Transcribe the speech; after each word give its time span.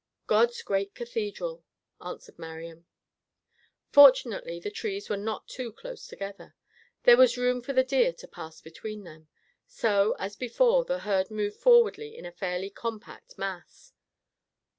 "God's 0.25 0.63
great 0.63 0.95
cathedral," 0.95 1.63
answered 2.03 2.39
Marian. 2.39 2.87
Fortunately 3.91 4.59
the 4.59 4.71
trees 4.71 5.11
were 5.11 5.15
not 5.15 5.47
too 5.47 5.71
close 5.71 6.07
together. 6.07 6.55
There 7.03 7.17
was 7.17 7.37
room 7.37 7.61
for 7.61 7.73
the 7.73 7.83
deer 7.83 8.11
to 8.13 8.27
pass 8.27 8.61
between 8.61 9.03
them. 9.03 9.27
So, 9.67 10.15
as 10.17 10.35
before, 10.35 10.85
the 10.85 11.01
herd 11.01 11.29
moved 11.29 11.57
forward 11.57 11.99
in 11.99 12.25
a 12.25 12.31
fairly 12.31 12.71
compact 12.71 13.37
mass. 13.37 13.93